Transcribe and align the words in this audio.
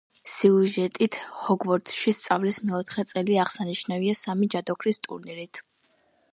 სიუჟეტით, 0.35 1.17
ჰოგვორტსში 1.41 2.15
სწავლის 2.21 2.59
მეოთხე 2.71 3.07
წელი 3.13 3.39
აღსანიშნავია 3.45 4.19
სამი 4.25 4.53
ჯადოქრის 4.57 5.03
ტურნირით. 5.09 5.65